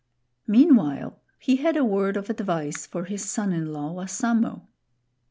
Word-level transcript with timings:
Meanwhile 0.47 1.19
he 1.37 1.57
had 1.57 1.77
a 1.77 1.85
word 1.85 2.17
of 2.17 2.27
advice 2.31 2.87
for 2.87 3.03
his 3.05 3.23
son 3.29 3.53
inlaw, 3.53 3.93
Wassamo. 3.97 4.65